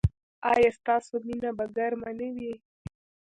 [0.51, 2.53] ایا ستاسو مینه به ګرمه نه وي؟